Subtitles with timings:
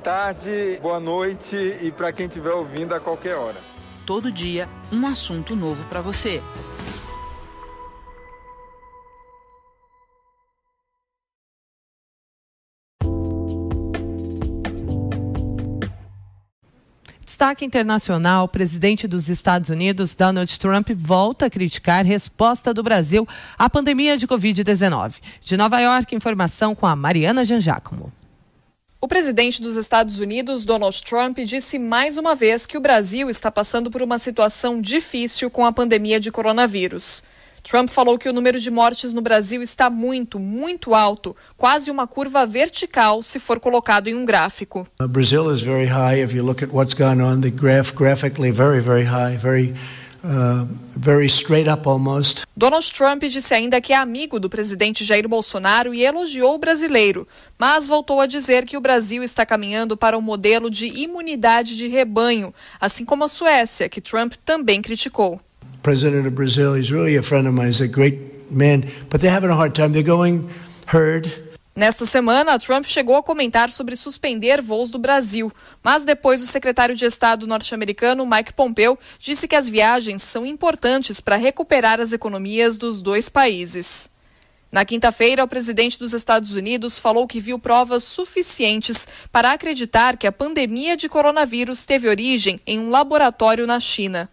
[0.00, 3.56] tarde, boa noite e para quem estiver ouvindo a qualquer hora.
[4.06, 6.42] Todo dia, um assunto novo para você.
[17.24, 23.26] Destaque internacional: o presidente dos Estados Unidos, Donald Trump, volta a criticar resposta do Brasil
[23.58, 25.20] à pandemia de Covid-19.
[25.42, 28.12] De Nova York, informação com a Mariana Janjacomo.
[29.02, 33.50] O presidente dos Estados Unidos, Donald Trump, disse mais uma vez que o Brasil está
[33.50, 37.22] passando por uma situação difícil com a pandemia de coronavírus.
[37.62, 42.06] Trump falou que o número de mortes no Brasil está muito, muito alto, quase uma
[42.06, 44.86] curva vertical se for colocado em um gráfico.
[45.08, 48.82] Brazil is very high if you look at what's gone on the graph graphically very
[48.82, 49.74] very high, very
[50.22, 52.44] Uh, very straight up almost.
[52.54, 57.26] Donald Trump disse ainda que é amigo do presidente Jair Bolsonaro e elogiou o brasileiro,
[57.58, 61.88] mas voltou a dizer que o Brasil está caminhando para um modelo de imunidade de
[61.88, 65.40] rebanho, assim como a Suécia, que Trump também criticou
[65.82, 66.74] president of Brazil.
[66.74, 67.66] He's really a friend of mine.
[67.66, 69.92] He's a great man, but they're having a hard time.
[69.92, 70.50] They're going
[70.86, 71.49] herd.
[71.74, 76.96] Nesta semana, Trump chegou a comentar sobre suspender voos do Brasil, mas depois o secretário
[76.96, 82.76] de Estado norte-americano Mike Pompeo disse que as viagens são importantes para recuperar as economias
[82.76, 84.10] dos dois países.
[84.70, 90.26] Na quinta-feira, o presidente dos Estados Unidos falou que viu provas suficientes para acreditar que
[90.26, 94.28] a pandemia de coronavírus teve origem em um laboratório na China.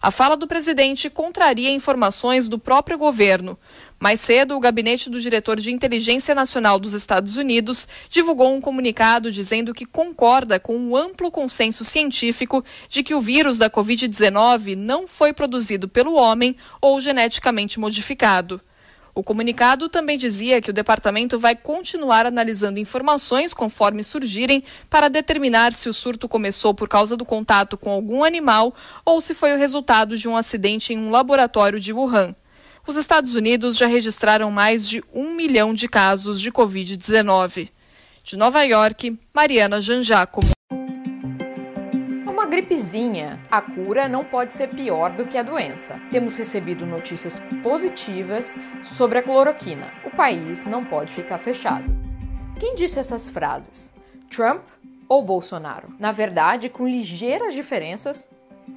[0.00, 3.58] A fala do presidente contraria informações do próprio governo.
[3.98, 9.32] Mais cedo, o gabinete do diretor de Inteligência Nacional dos Estados Unidos divulgou um comunicado
[9.32, 15.08] dizendo que concorda com o amplo consenso científico de que o vírus da Covid-19 não
[15.08, 18.60] foi produzido pelo homem ou geneticamente modificado.
[19.14, 25.72] O comunicado também dizia que o departamento vai continuar analisando informações conforme surgirem para determinar
[25.72, 28.74] se o surto começou por causa do contato com algum animal
[29.06, 32.36] ou se foi o resultado de um acidente em um laboratório de Wuhan.
[32.86, 37.70] Os Estados Unidos já registraram mais de um milhão de casos de Covid-19.
[38.22, 40.40] De Nova York, Mariana Janjaco
[42.56, 46.00] gripezinha, a cura não pode ser pior do que a doença.
[46.08, 49.92] Temos recebido notícias positivas sobre a cloroquina.
[50.04, 51.84] O país não pode ficar fechado.
[52.58, 53.92] Quem disse essas frases?
[54.30, 54.62] Trump
[55.06, 55.94] ou Bolsonaro?
[55.98, 58.26] Na verdade, com ligeiras diferenças,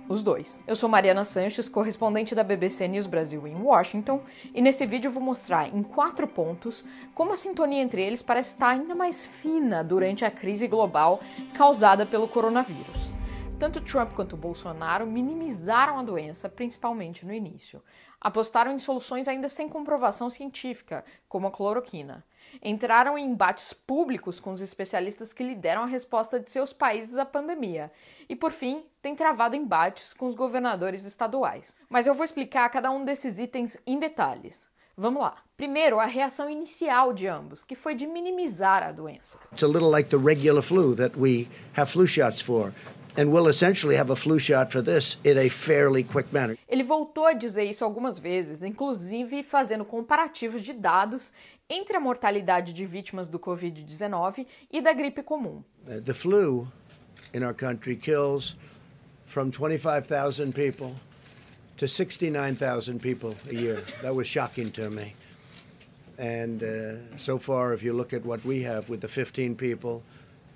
[0.07, 0.63] os dois.
[0.67, 4.21] Eu sou Mariana Sanches, correspondente da BBC News Brasil em Washington,
[4.53, 6.83] e nesse vídeo vou mostrar em quatro pontos
[7.13, 11.19] como a sintonia entre eles parece estar ainda mais fina durante a crise global
[11.53, 13.11] causada pelo coronavírus.
[13.59, 17.83] Tanto Trump quanto Bolsonaro minimizaram a doença, principalmente no início.
[18.21, 22.23] Apostaram em soluções ainda sem comprovação científica, como a cloroquina.
[22.61, 27.25] Entraram em embates públicos com os especialistas que lideram a resposta de seus países à
[27.25, 27.91] pandemia.
[28.27, 31.79] E, por fim, têm travado embates com os governadores estaduais.
[31.89, 34.67] Mas eu vou explicar cada um desses itens em detalhes.
[34.97, 35.37] Vamos lá.
[35.55, 39.39] Primeiro, a reação inicial de ambos, que foi de minimizar a doença.
[39.51, 42.73] It's a little like the regular flu that we have flu shots for
[43.19, 46.57] and will essentially have a flu shot for this in a fairly quick manner.
[46.69, 51.33] Ele voltou a dizer isso algumas vezes, inclusive fazendo comparativos de dados
[51.69, 55.61] entre a mortalidade de vítimas do COVID-19 e da gripe comum.
[55.85, 56.65] Uh, the flu
[57.33, 58.55] in our country kills
[59.25, 60.95] from 25,000 people
[61.75, 63.83] to 69,000 people a year.
[64.01, 65.13] That was shocking to me.
[66.17, 70.03] And uh, so far, if you look at what we have with the 15 people,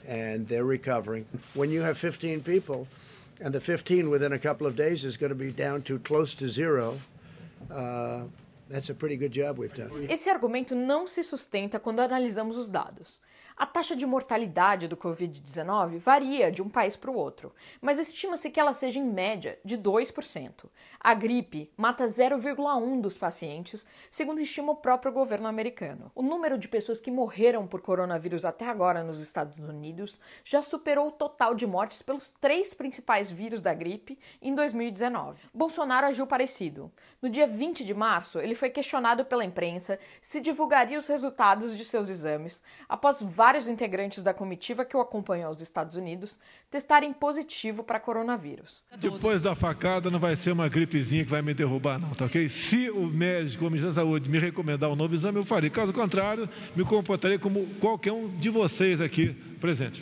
[0.07, 1.25] and they're recovering.
[1.53, 2.87] When you have 15 people,
[3.41, 6.33] and the 15 within a couple of days is going to be down to close
[6.35, 6.99] to zero,
[7.71, 8.23] uh,
[8.69, 9.89] that's a pretty good job we've done.
[10.09, 13.19] Esse argumento não se sustenta quando analisamos os dados.
[13.55, 18.49] A taxa de mortalidade do Covid-19 varia de um país para o outro, mas estima-se
[18.49, 20.65] que ela seja em média de 2%.
[20.99, 26.11] A gripe mata 0,1 dos pacientes, segundo estima o próprio governo americano.
[26.15, 31.09] O número de pessoas que morreram por coronavírus até agora nos Estados Unidos já superou
[31.09, 35.39] o total de mortes pelos três principais vírus da gripe em 2019.
[35.53, 36.91] Bolsonaro agiu parecido.
[37.21, 41.85] No dia 20 de março, ele foi questionado pela imprensa se divulgaria os resultados de
[41.85, 46.39] seus exames após vários integrantes da comitiva que o acompanhou aos Estados Unidos
[46.71, 48.81] testarem positivo para coronavírus.
[48.97, 52.47] Depois da facada, não vai ser uma gripezinha que vai me derrubar, não, tá ok?
[52.47, 55.69] Se o médico, o Ministério da Saúde, me recomendar um novo exame, eu farei.
[55.69, 60.01] Caso contrário, me comportarei como qualquer um de vocês aqui presente.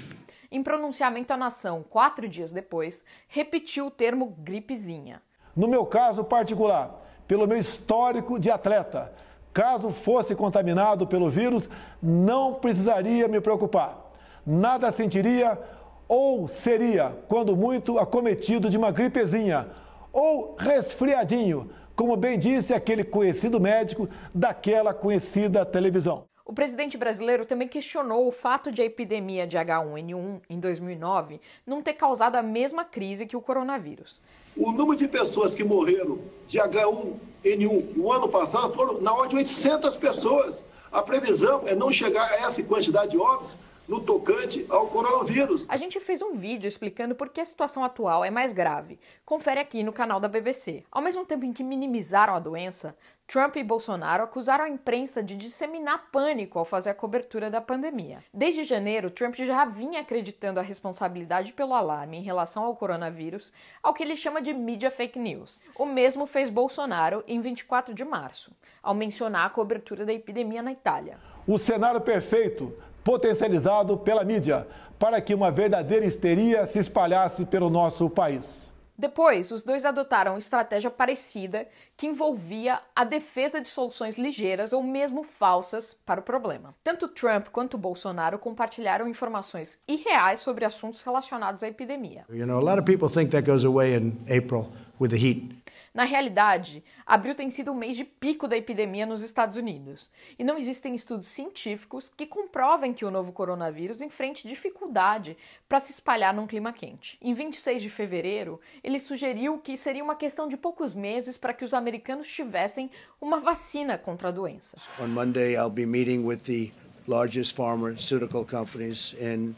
[0.51, 5.19] Em pronunciamento à nação, quatro dias depois, repetiu o termo gripezinha.
[5.55, 6.95] No meu caso particular,
[7.27, 9.11] pelo meu histórico de atleta,
[9.53, 11.69] Caso fosse contaminado pelo vírus,
[12.01, 14.11] não precisaria me preocupar.
[14.45, 15.59] nada sentiria
[16.07, 19.67] ou seria, quando muito, acometido de uma gripezinha
[20.11, 26.30] ou resfriadinho, como bem disse aquele conhecido médico daquela conhecida televisão.
[26.51, 31.81] O presidente brasileiro também questionou o fato de a epidemia de H1N1 em 2009 não
[31.81, 34.19] ter causado a mesma crise que o coronavírus.
[34.57, 36.19] O número de pessoas que morreram
[36.49, 40.61] de H1N1 no ano passado foram na ordem de 800 pessoas.
[40.91, 43.55] A previsão é não chegar a essa quantidade de óbitos
[43.91, 45.65] no tocante ao coronavírus.
[45.67, 48.97] A gente fez um vídeo explicando por que a situação atual é mais grave.
[49.25, 50.85] Confere aqui no canal da BBC.
[50.89, 52.95] Ao mesmo tempo em que minimizaram a doença,
[53.27, 58.23] Trump e Bolsonaro acusaram a imprensa de disseminar pânico ao fazer a cobertura da pandemia.
[58.33, 63.51] Desde janeiro, Trump já vinha acreditando a responsabilidade pelo alarme em relação ao coronavírus
[63.83, 65.65] ao que ele chama de mídia fake news.
[65.75, 70.71] O mesmo fez Bolsonaro em 24 de março, ao mencionar a cobertura da epidemia na
[70.71, 71.19] Itália.
[71.47, 72.71] O cenário perfeito,
[73.03, 74.67] potencializado pela mídia,
[74.99, 78.71] para que uma verdadeira histeria se espalhasse pelo nosso país.
[79.01, 81.67] Depois, os dois adotaram estratégia parecida
[81.97, 86.75] que envolvia a defesa de soluções ligeiras ou mesmo falsas para o problema.
[86.83, 92.25] Tanto Trump quanto Bolsonaro compartilharam informações irreais sobre assuntos relacionados à epidemia.
[92.29, 94.67] You know, a lot of people think that goes away in April
[94.99, 95.60] with the heat.
[95.93, 100.09] Na realidade, abril tem sido o mês de pico da epidemia nos Estados Unidos,
[100.39, 105.91] e não existem estudos científicos que comprovem que o novo coronavírus enfrente dificuldade para se
[105.91, 107.17] espalhar num clima quente.
[107.21, 111.65] Em 26 de fevereiro, ele sugeriu que seria uma questão de poucos meses para que
[111.65, 112.89] os americanos tivessem
[113.19, 114.77] uma vacina contra a doença.
[114.97, 116.71] On Monday, I'll be meeting with the
[117.05, 119.55] largest pharmaceutical companies in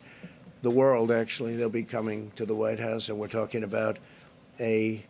[0.63, 1.55] the world, actually.
[1.55, 3.99] They'll be coming to the White House, and we're talking about
[4.59, 5.03] a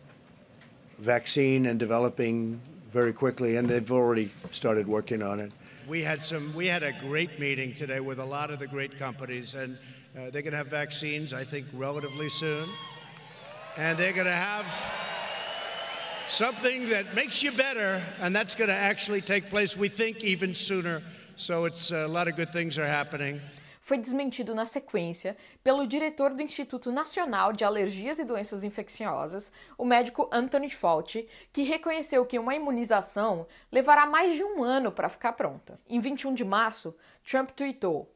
[1.04, 2.60] vaccine and developing
[2.92, 5.52] very quickly, and they've already started working on it.
[5.86, 6.54] We had some.
[6.54, 9.76] We had a great meeting today with a lot of the great companies, and
[10.16, 11.32] uh, they're going to have vaccines.
[11.34, 12.68] I think relatively soon,
[13.76, 14.64] and they're going to have
[16.26, 19.76] something that makes you better, and that's going to actually take place.
[19.76, 21.02] We think even sooner.
[21.36, 23.40] So it's uh, a lot of good things are happening.
[23.84, 29.84] Foi desmentido na sequência pelo diretor do Instituto Nacional de Alergias e Doenças Infecciosas, o
[29.84, 35.34] médico Anthony Fauci, que reconheceu que uma imunização levará mais de um ano para ficar
[35.34, 35.78] pronta.
[35.86, 38.10] Em 21 de março, Trump tweetou: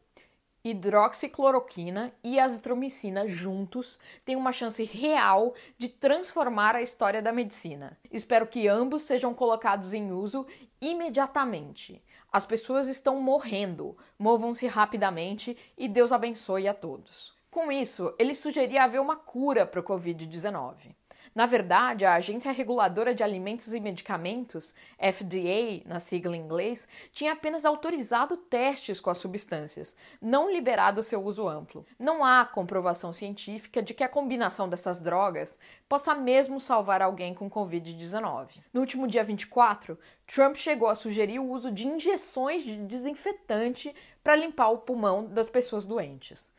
[0.64, 7.98] hidroxicloroquina e azitromicina juntos têm uma chance real de transformar a história da medicina.
[8.10, 10.46] Espero que ambos sejam colocados em uso
[10.80, 12.02] imediatamente.
[12.32, 13.96] As pessoas estão morrendo.
[14.18, 17.36] Movam-se rapidamente e Deus abençoe a todos.
[17.50, 20.94] Com isso, ele sugeria haver uma cura para o Covid-19.
[21.34, 27.32] Na verdade, a Agência Reguladora de Alimentos e Medicamentos, FDA, na sigla em inglês, tinha
[27.32, 31.86] apenas autorizado testes com as substâncias, não liberado seu uso amplo.
[31.98, 35.58] Não há comprovação científica de que a combinação dessas drogas
[35.88, 38.60] possa mesmo salvar alguém com Covid-19.
[38.72, 44.36] No último dia 24, Trump chegou a sugerir o uso de injeções de desinfetante para
[44.36, 46.50] limpar o pulmão das pessoas doentes.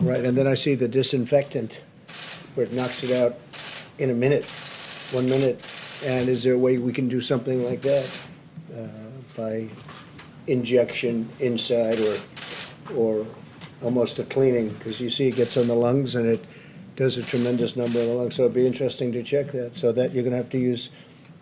[0.00, 1.82] Right, and then I see the disinfectant
[2.54, 3.36] where it knocks it out
[3.98, 4.44] in a minute,
[5.12, 5.60] one minute.
[6.06, 8.28] And is there a way we can do something like that
[8.74, 8.86] uh,
[9.36, 9.68] by
[10.46, 12.16] injection inside or
[12.96, 13.26] or
[13.82, 14.70] almost a cleaning?
[14.70, 16.44] Because you see, it gets on the lungs and it
[16.96, 18.36] does a tremendous number of the lungs.
[18.36, 19.76] So it'd be interesting to check that.
[19.76, 20.90] So that you're going to have to use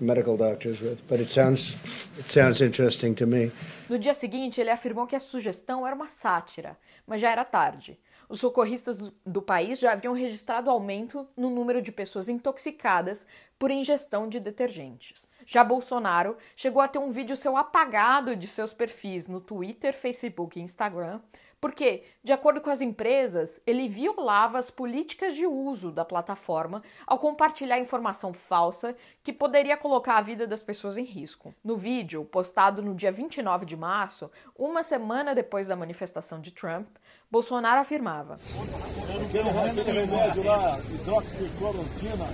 [0.00, 1.06] medical doctors with.
[1.09, 1.76] But it sounds
[2.18, 3.52] it sounds interesting to me.
[3.88, 7.99] No dia seguinte, ele afirmou que a sugestão era uma sátira, mas já era tarde.
[8.28, 13.26] Os socorristas do, país já haviam registrado aumento no número de pessoas intoxicadas
[13.58, 15.32] por ingestão de detergentes.
[15.47, 20.58] Já Bolsonaro chegou a ter um vídeo seu apagado de seus perfis no Twitter, Facebook
[20.58, 21.20] e Instagram,
[21.61, 27.19] porque, de acordo com as empresas, ele violava as políticas de uso da plataforma ao
[27.19, 31.53] compartilhar informação falsa que poderia colocar a vida das pessoas em risco.
[31.65, 36.87] No vídeo, postado no dia 29 de março, uma semana depois da manifestação de Trump,
[37.31, 38.38] Bolsonaro afirmava:
[39.25, 42.27] Aquele remédio lá, hidroxicloroquina,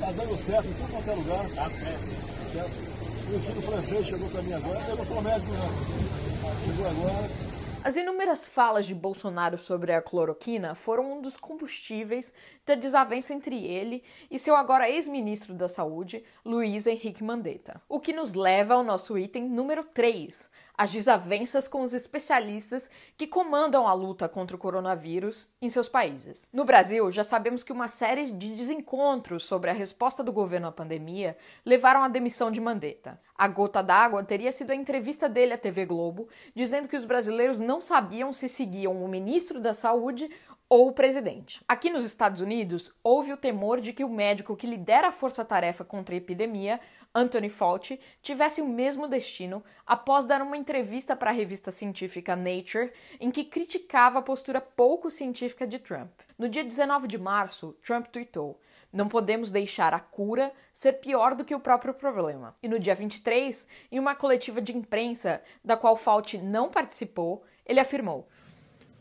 [0.00, 1.50] tá dando certo em tudo quanto é lugar.
[1.50, 2.52] Tá certo.
[2.52, 2.90] certo.
[3.30, 6.66] O estudo francês chegou para mim agora, eu não sou médico não.
[6.66, 7.49] Chegou agora.
[7.82, 12.30] As inúmeras falas de Bolsonaro sobre a cloroquina foram um dos combustíveis
[12.66, 17.80] da desavença entre ele e seu agora ex-ministro da Saúde, Luiz Henrique Mandetta.
[17.88, 23.26] O que nos leva ao nosso item número 3, as desavenças com os especialistas que
[23.26, 26.48] comandam a luta contra o coronavírus em seus países.
[26.50, 30.72] No Brasil, já sabemos que uma série de desencontros sobre a resposta do governo à
[30.72, 33.20] pandemia levaram à demissão de Mandetta.
[33.36, 37.58] A gota d'água teria sido a entrevista dele à TV Globo, dizendo que os brasileiros
[37.58, 40.30] não sabiam se seguiam o ministro da Saúde
[40.70, 41.60] ou o presidente.
[41.66, 45.84] Aqui nos Estados Unidos, houve o temor de que o médico que lidera a força-tarefa
[45.84, 46.78] contra a epidemia,
[47.12, 52.92] Anthony Fauci, tivesse o mesmo destino após dar uma entrevista para a revista científica Nature,
[53.18, 56.12] em que criticava a postura pouco científica de Trump.
[56.38, 58.60] No dia 19 de março, Trump tweetou:
[58.92, 62.56] não podemos deixar a cura ser pior do que o próprio problema.
[62.62, 67.80] E no dia 23, em uma coletiva de imprensa da qual Fauci não participou, ele
[67.80, 68.28] afirmou: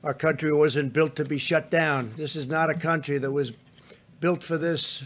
[0.03, 2.11] Our country wasn't built to be shut down.
[2.15, 3.51] This is not a country that was
[4.21, 5.03] built for this.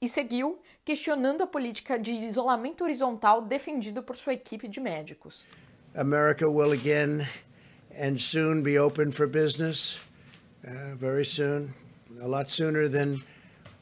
[0.00, 5.44] E seguiu questionando a política de isolamento horizontal defendido por sua equipe de médicos.
[5.94, 7.26] America will again
[7.96, 9.98] and soon be open for business.
[10.66, 11.72] Uh, very soon,
[12.20, 13.22] a lot sooner than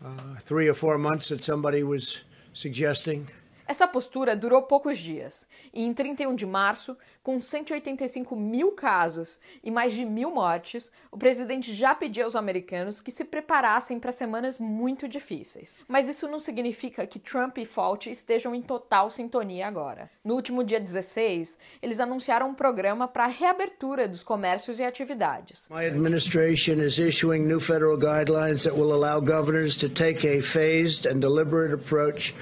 [0.04, 3.26] uh, three or four months that somebody was suggesting.
[3.66, 9.70] Essa postura durou poucos dias, e em 31 de março, com 185 mil casos e
[9.70, 14.58] mais de mil mortes, o presidente já pediu aos americanos que se preparassem para semanas
[14.58, 15.78] muito difíceis.
[15.88, 20.10] Mas isso não significa que Trump e Fauci estejam em total sintonia agora.
[20.22, 25.70] No último dia 16, eles anunciaram um programa para a reabertura dos comércios e atividades.
[25.70, 31.06] My administration is issuing new federal guidelines that will allow governors to take a phased
[31.06, 32.34] and deliberate approach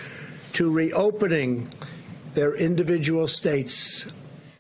[0.53, 1.69] to reopening
[2.35, 4.07] their individual states.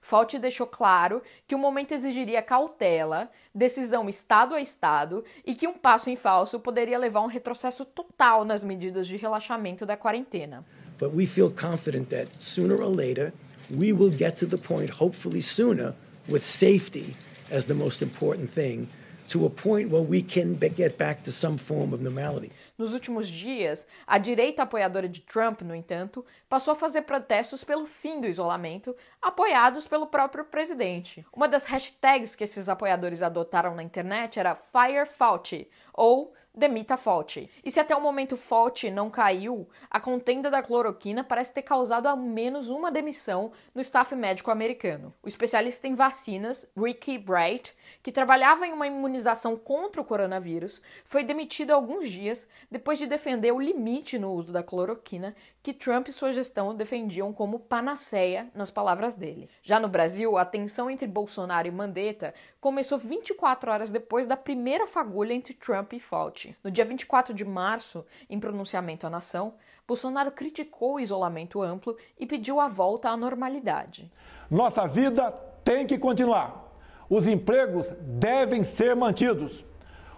[0.00, 5.72] Fauci deixou claro que o momento exigiria cautela, decisão estado a estado e que um
[5.72, 10.64] passo em falso poderia levar a um retrocesso total nas medidas de relaxamento da quarentena.
[10.98, 13.32] But we feel confident that sooner or later
[13.70, 15.94] we will get to the point, hopefully sooner,
[16.28, 17.16] with safety
[17.50, 18.88] as the most important thing,
[19.28, 22.50] to a point where we can get back to some form of normality.
[22.82, 27.86] Nos últimos dias, a direita apoiadora de Trump, no entanto, passou a fazer protestos pelo
[27.86, 31.24] fim do isolamento, apoiados pelo próprio presidente.
[31.32, 37.48] Uma das hashtags que esses apoiadores adotaram na internet era Fire Fauci, ou demita Fauci.
[37.64, 42.06] E se até o momento Fauci não caiu, a contenda da cloroquina parece ter causado
[42.06, 45.14] ao menos uma demissão no staff médico americano.
[45.22, 51.24] O especialista em vacinas, Ricky Bright, que trabalhava em uma imunização contra o coronavírus, foi
[51.24, 56.08] demitido há alguns dias depois de defender o limite no uso da cloroquina que Trump
[56.08, 59.48] e sua gestão defendiam como panaceia, nas palavras dele.
[59.62, 64.88] Já no Brasil, a tensão entre Bolsonaro e Mandetta começou 24 horas depois da primeira
[64.88, 66.56] fagulha entre Trump e Fauci.
[66.64, 69.54] No dia 24 de março, em pronunciamento à nação,
[69.86, 74.10] Bolsonaro criticou o isolamento amplo e pediu a volta à normalidade.
[74.50, 75.30] Nossa vida
[75.64, 76.72] tem que continuar.
[77.08, 79.64] Os empregos devem ser mantidos.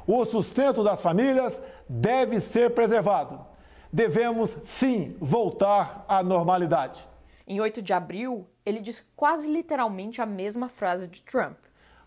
[0.06, 3.53] O sustento das famílias deve ser preservado
[3.94, 7.06] devemos sim voltar à normalidade.
[7.46, 11.56] Em 8 de abril, ele disse quase literalmente a mesma frase de Trump.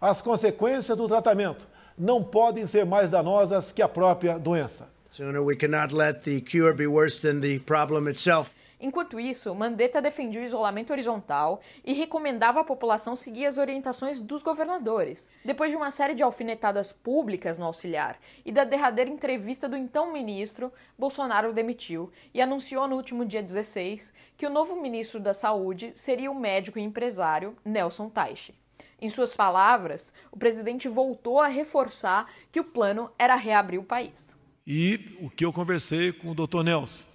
[0.02, 1.66] As consequências do tratamento
[1.98, 4.90] não podem ser mais danosas que a própria doença.
[5.12, 8.54] Sooner we cannot let the cure be worse than the problem itself.
[8.80, 14.44] Enquanto isso, Mandetta defendia o isolamento horizontal e recomendava à população seguir as orientações dos
[14.44, 15.32] governadores.
[15.44, 20.14] Depois de uma série de alfinetadas públicas no auxiliar e da derradeira entrevista do então
[20.14, 25.92] ministro, Bolsonaro demitiu e anunciou no último dia 16 que o novo ministro da Saúde
[25.96, 28.54] seria o médico e empresário Nelson Taixe.
[29.02, 34.36] Em suas palavras, o presidente voltou a reforçar que o plano era reabrir o país.
[34.66, 37.07] E o que eu conversei com o doutor Nelson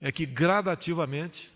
[0.00, 1.52] é que gradativamente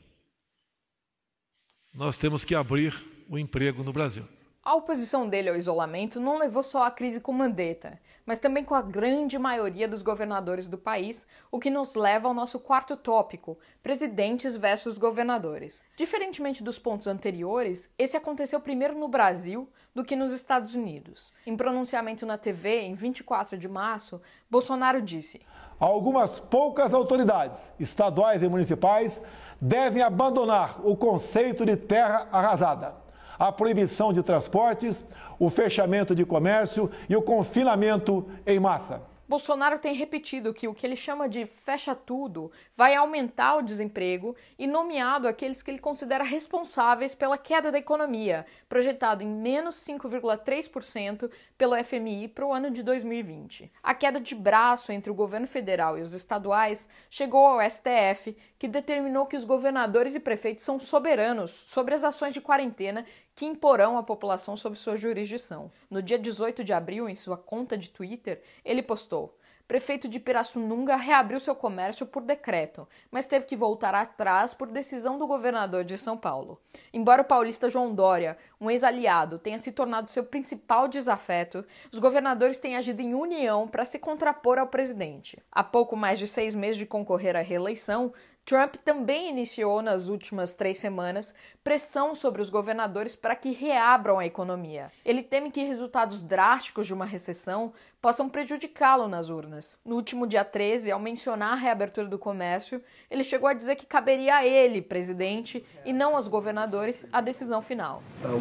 [1.93, 2.95] nós temos que abrir
[3.29, 4.27] o emprego no Brasil.
[4.63, 8.75] A oposição dele ao isolamento não levou só à crise com Mandetta, mas também com
[8.75, 13.59] a grande maioria dos governadores do país, o que nos leva ao nosso quarto tópico:
[13.83, 15.83] presidentes versus governadores.
[15.97, 21.33] Diferentemente dos pontos anteriores, esse aconteceu primeiro no Brasil do que nos Estados Unidos.
[21.47, 25.41] Em pronunciamento na TV, em 24 de março, Bolsonaro disse:
[25.79, 29.21] Algumas poucas autoridades, estaduais e municipais,
[29.61, 32.95] devem abandonar o conceito de terra arrasada,
[33.39, 35.05] a proibição de transportes,
[35.39, 39.03] o fechamento de comércio e o confinamento em massa.
[39.29, 44.35] Bolsonaro tem repetido que o que ele chama de fecha tudo vai aumentar o desemprego
[44.59, 51.31] e nomeado aqueles que ele considera responsáveis pela queda da economia, projetado em menos 5,3%
[51.59, 53.71] pelo FMI para o ano de 2020.
[53.83, 58.67] A queda de braço entre o governo federal e os estaduais chegou ao STF, que
[58.67, 63.05] determinou que os governadores e prefeitos são soberanos sobre as ações de quarentena
[63.39, 65.71] que imporão a população sob sua jurisdição.
[65.89, 70.97] No dia 18 de abril, em sua conta de Twitter, ele postou: prefeito de Pirassununga
[70.97, 75.97] reabriu seu comércio por decreto, mas teve que voltar atrás por decisão do governador de
[75.97, 76.61] São Paulo.
[76.93, 82.59] Embora o paulista João Dória, um ex-aliado, tenha se tornado seu principal desafeto, os governadores
[82.59, 85.39] têm agido em união para se contrapor ao presidente.
[85.53, 88.13] Há pouco mais de seis meses de concorrer à reeleição,
[88.49, 94.25] Trump também iniciou nas últimas três semanas pressão sobre os governadores para que reabram a
[94.25, 94.91] economia.
[95.05, 99.79] Ele teme que resultados drásticos de uma recessão possam prejudicá-lo nas urnas.
[99.85, 103.87] No último dia 13, ao mencionar a reabertura do comércio, ele chegou a dizer que
[103.87, 108.03] caberia a ele, presidente, e não aos governadores, a decisão final.
[108.23, 108.39] Uh,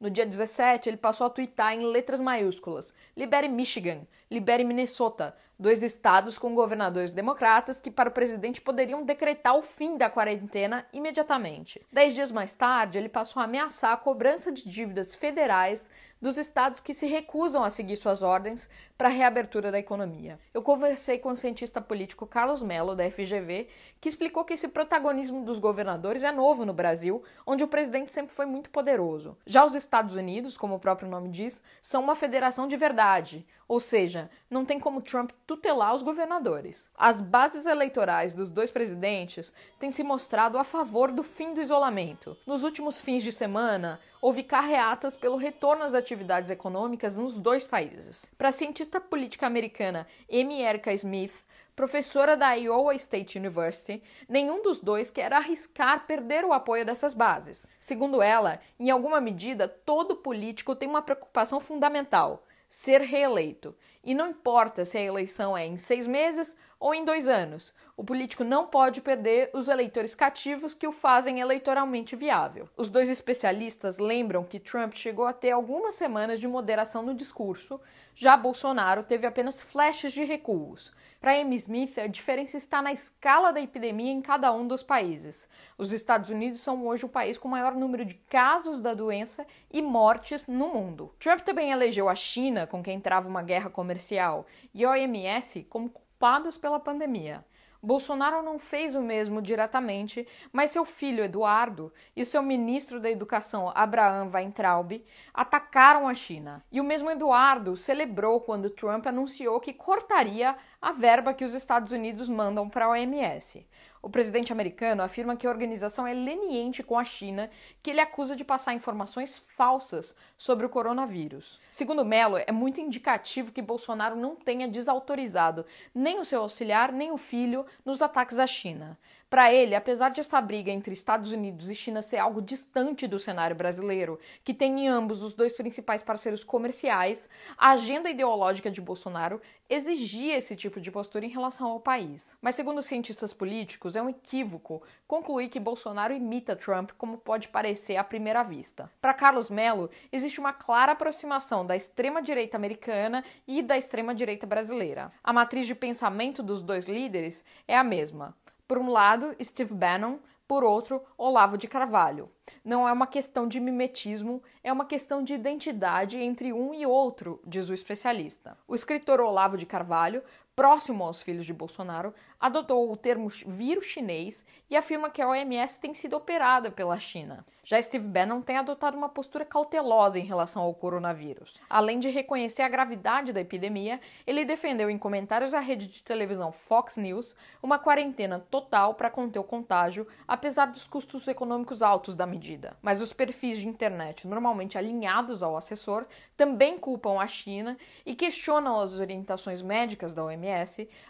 [0.00, 5.82] no dia 17, ele passou a twittar em letras maiúsculas: Libere Michigan, libere Minnesota, dois
[5.82, 11.80] estados com governadores democratas que, para o presidente, poderiam decretar o fim da quarentena imediatamente.
[11.92, 15.88] Dez dias mais tarde, ele passou a ameaçar a cobrança de dívidas federais
[16.24, 20.38] dos estados que se recusam a seguir suas ordens para a reabertura da economia.
[20.52, 23.68] Eu conversei com o cientista político Carlos Mello, da FGV,
[24.00, 28.34] que explicou que esse protagonismo dos governadores é novo no Brasil, onde o presidente sempre
[28.34, 29.36] foi muito poderoso.
[29.46, 33.80] Já os Estados Unidos, como o próprio nome diz, são uma federação de verdade, ou
[33.80, 36.88] seja, não tem como Trump tutelar os governadores.
[36.96, 42.36] As bases eleitorais dos dois presidentes têm se mostrado a favor do fim do isolamento.
[42.46, 48.26] Nos últimos fins de semana, houve carreatas pelo retorno às atividades econômicas nos dois países.
[48.38, 48.52] Para a
[48.84, 51.42] cientista política americana Amy Erica Smith,
[51.74, 57.66] professora da Iowa State University, nenhum dos dois quer arriscar perder o apoio dessas bases.
[57.80, 63.74] Segundo ela, em alguma medida, todo político tem uma preocupação fundamental: ser reeleito.
[64.02, 68.04] E não importa se a eleição é em seis meses ou em dois anos, o
[68.04, 72.68] político não pode perder os eleitores cativos que o fazem eleitoralmente viável.
[72.76, 77.80] Os dois especialistas lembram que Trump chegou a ter algumas semanas de moderação no discurso,
[78.14, 80.92] já Bolsonaro teve apenas flashes de recuos.
[81.24, 85.48] Para Amy Smith, a diferença está na escala da epidemia em cada um dos países.
[85.78, 89.80] Os Estados Unidos são hoje o país com maior número de casos da doença e
[89.80, 91.14] mortes no mundo.
[91.18, 95.90] Trump também elegeu a China, com quem trava uma guerra comercial, e a OMS como
[96.24, 97.44] culpados pela pandemia.
[97.82, 103.70] Bolsonaro não fez o mesmo diretamente, mas seu filho Eduardo e seu ministro da Educação
[103.74, 106.64] Abraham Weintraub atacaram a China.
[106.72, 111.92] E o mesmo Eduardo celebrou quando Trump anunciou que cortaria a verba que os Estados
[111.92, 113.68] Unidos mandam para a OMS.
[114.04, 117.48] O presidente americano afirma que a organização é leniente com a China,
[117.82, 121.58] que ele acusa de passar informações falsas sobre o coronavírus.
[121.72, 125.64] Segundo Mello, é muito indicativo que Bolsonaro não tenha desautorizado
[125.94, 128.98] nem o seu auxiliar nem o filho nos ataques à China.
[129.34, 133.18] Para ele, apesar de essa briga entre Estados Unidos e China ser algo distante do
[133.18, 138.80] cenário brasileiro, que tem em ambos os dois principais parceiros comerciais, a agenda ideológica de
[138.80, 142.36] Bolsonaro exigia esse tipo de postura em relação ao país.
[142.40, 147.96] Mas, segundo cientistas políticos, é um equívoco concluir que Bolsonaro imita Trump como pode parecer
[147.96, 148.88] à primeira vista.
[149.02, 155.10] Para Carlos Mello, existe uma clara aproximação da extrema-direita americana e da extrema-direita brasileira.
[155.24, 158.32] A matriz de pensamento dos dois líderes é a mesma.
[158.66, 162.30] Por um lado, Steve Bannon, por outro, Olavo de Carvalho.
[162.64, 167.40] Não é uma questão de mimetismo, é uma questão de identidade entre um e outro,
[167.46, 168.56] diz o especialista.
[168.66, 170.22] O escritor Olavo de Carvalho
[170.56, 175.80] próximo aos filhos de Bolsonaro, adotou o termo vírus chinês e afirma que a OMS
[175.80, 177.44] tem sido operada pela China.
[177.66, 181.58] Já Steve Bannon tem adotado uma postura cautelosa em relação ao coronavírus.
[181.68, 186.52] Além de reconhecer a gravidade da epidemia, ele defendeu em comentários à rede de televisão
[186.52, 192.26] Fox News uma quarentena total para conter o contágio, apesar dos custos econômicos altos da
[192.26, 192.76] medida.
[192.82, 196.04] Mas os perfis de internet, normalmente alinhados ao assessor,
[196.36, 200.43] também culpam a China e questionam as orientações médicas da OMS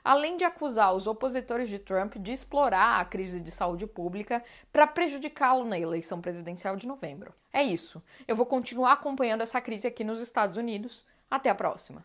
[0.02, 4.42] Além de acusar os opositores de Trump de explorar a crise de saúde pública
[4.72, 7.34] para prejudicá-lo na eleição presidencial de novembro.
[7.52, 8.02] É isso.
[8.26, 11.04] Eu vou continuar acompanhando essa crise aqui nos Estados Unidos.
[11.30, 12.04] Até a próxima.